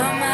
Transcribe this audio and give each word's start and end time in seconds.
No 0.00 0.06
matter 0.14 0.29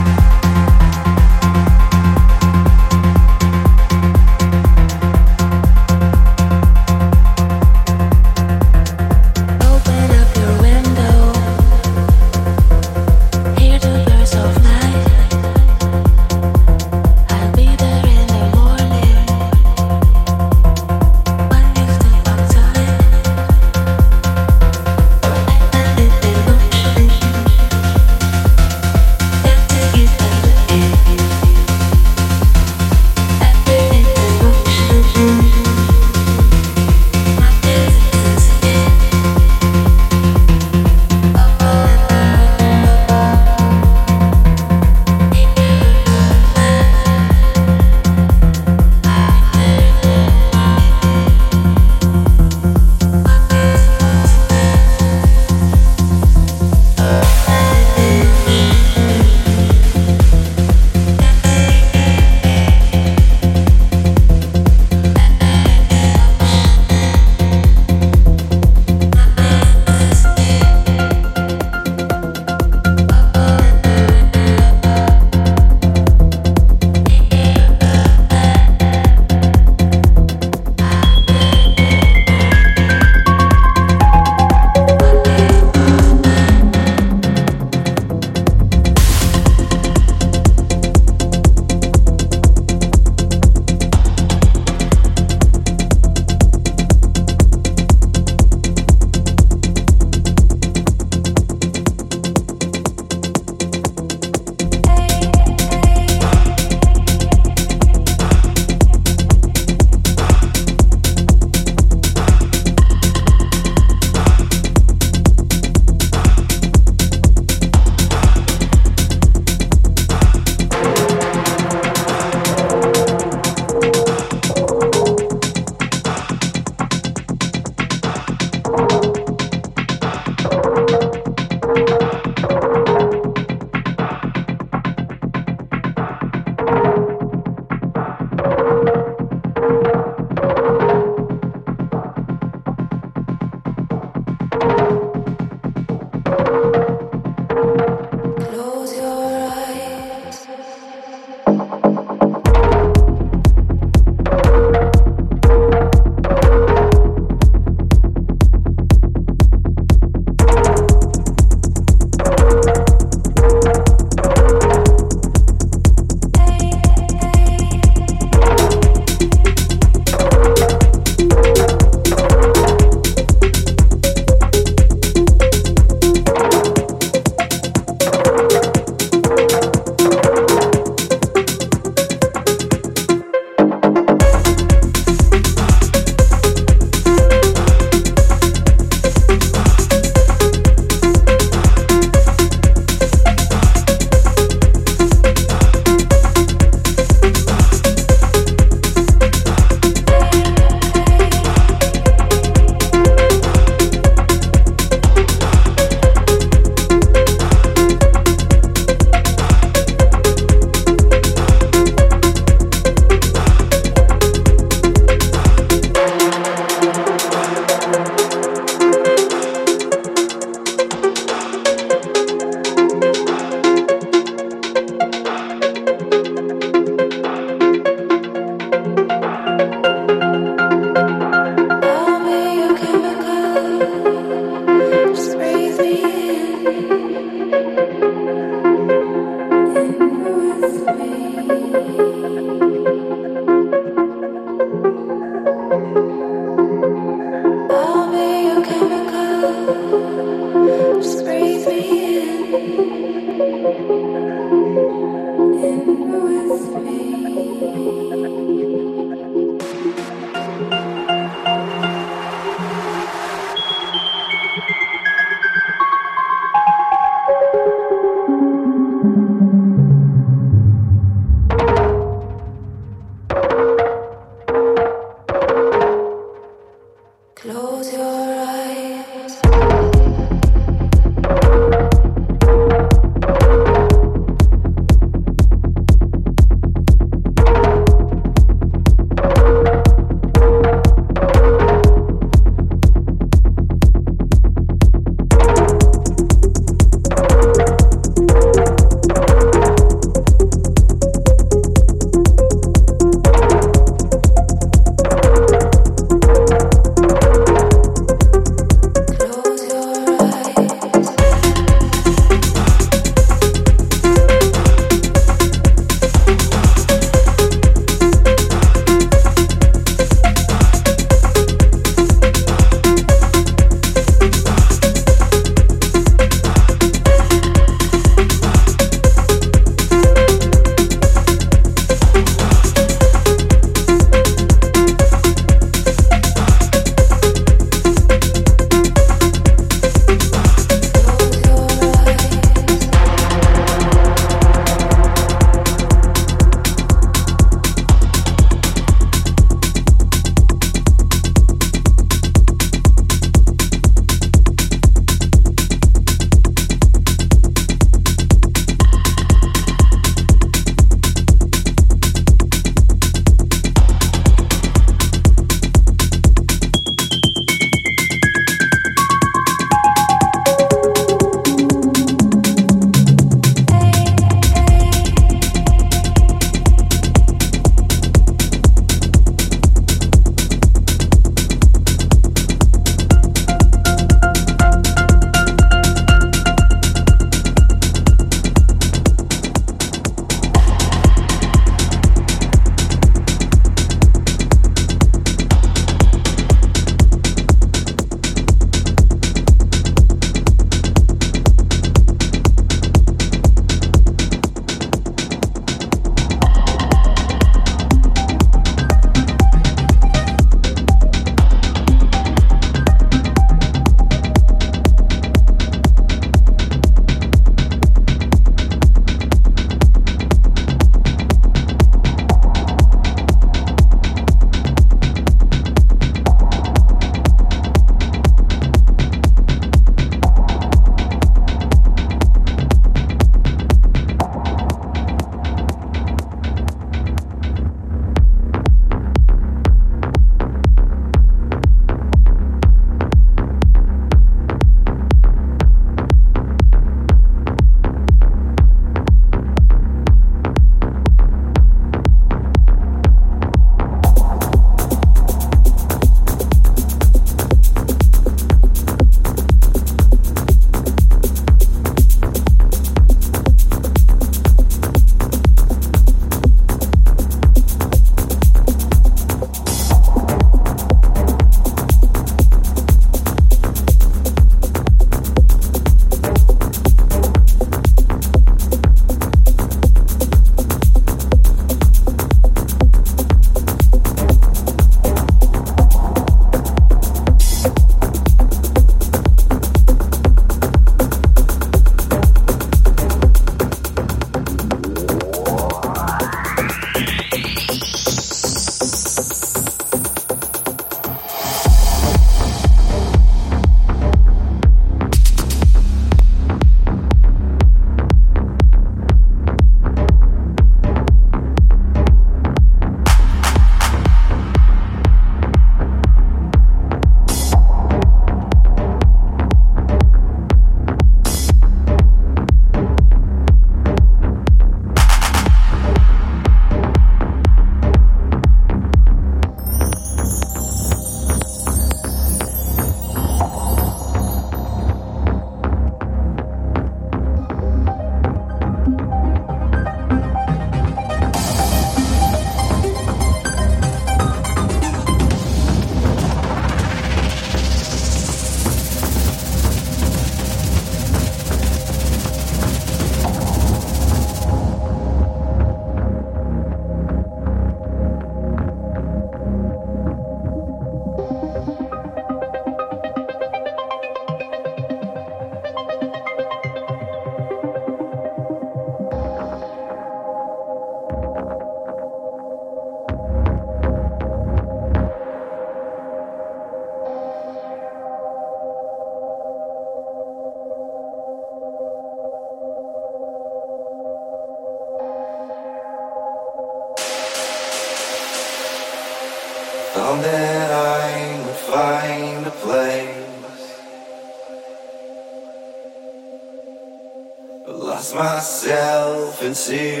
myself 599.51 599.69
into 599.73 600.00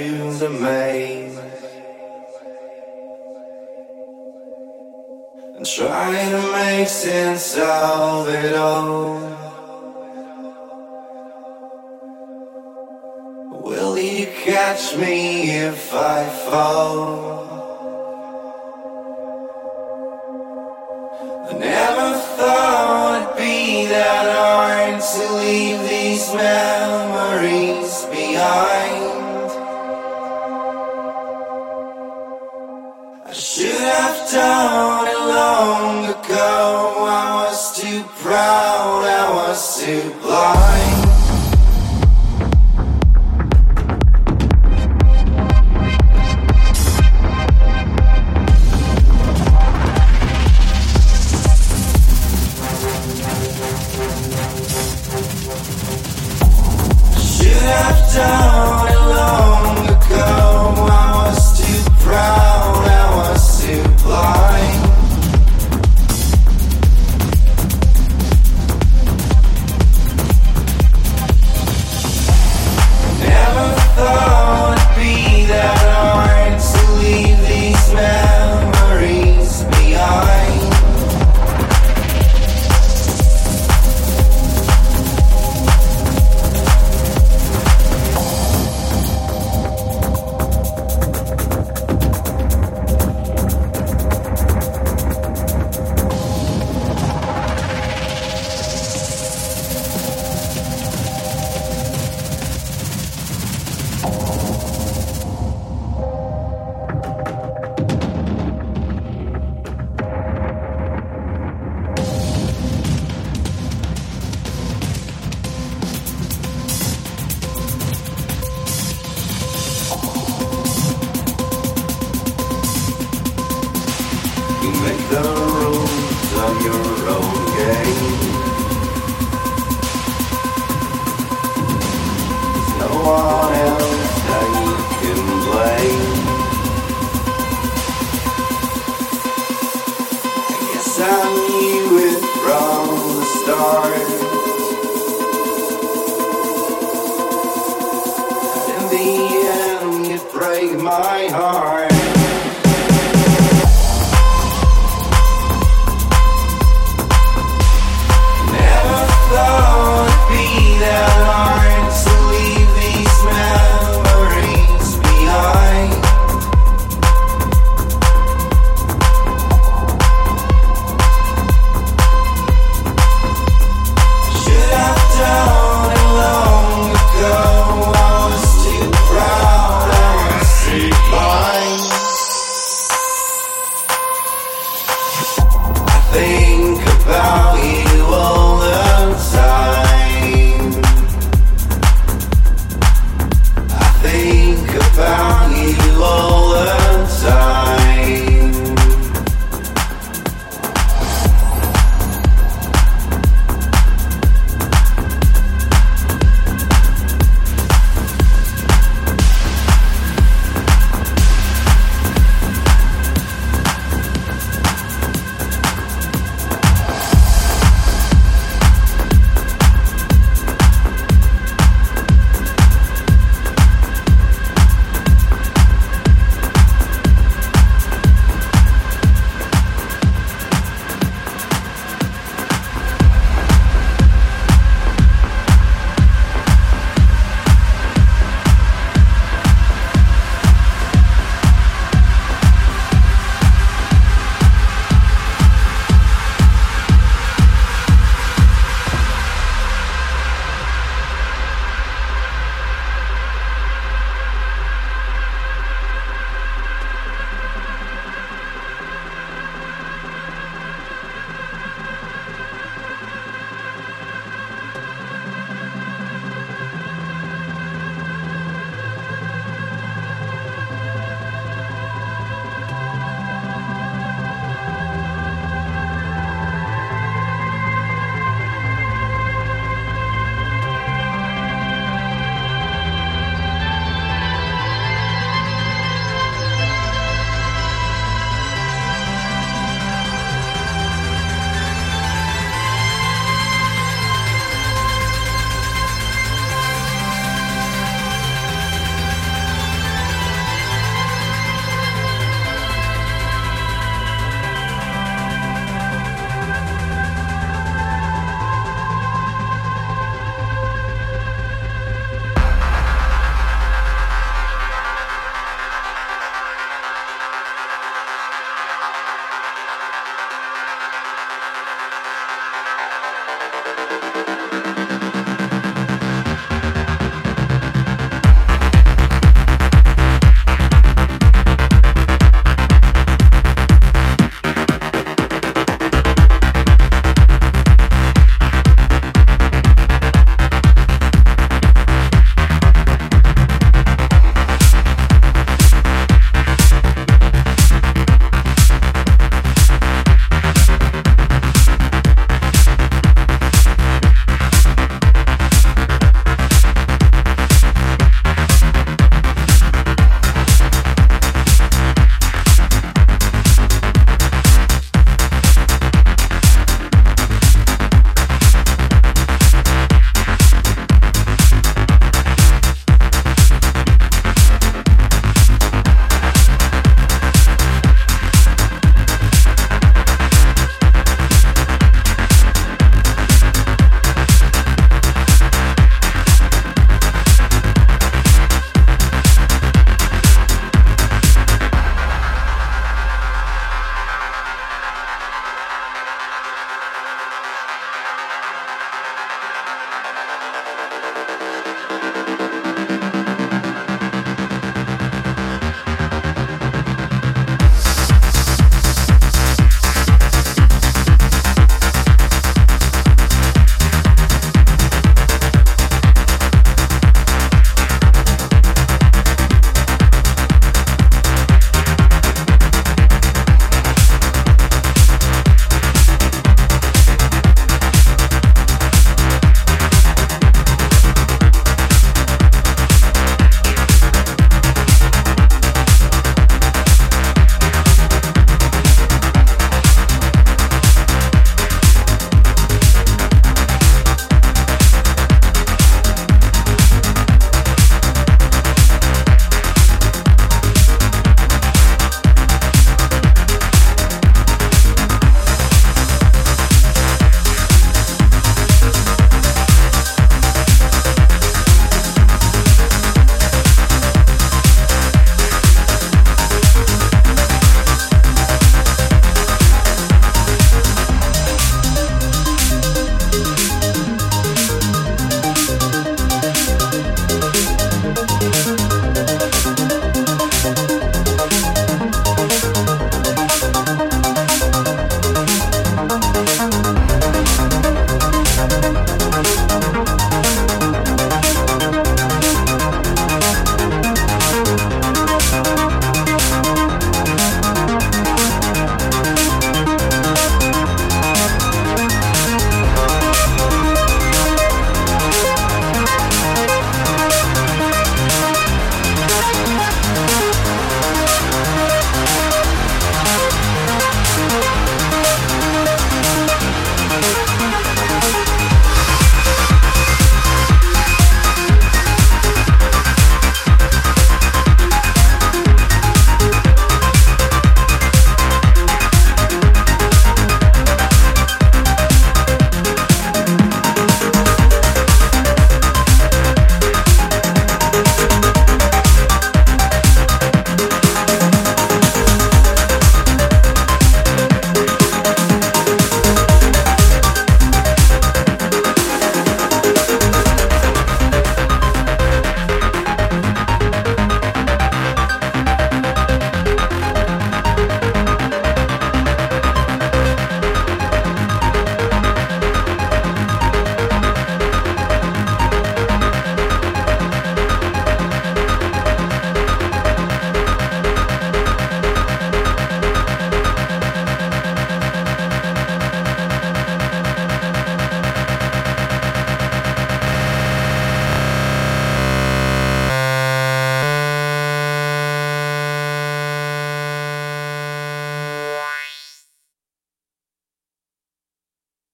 think 186.11 186.81
about. 187.05 187.50